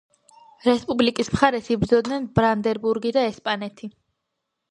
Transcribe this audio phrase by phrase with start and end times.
[0.67, 3.91] რესპუბლიკის მხარეს იბრძოდნენ ბრანდენბურგი და ესპანეთი.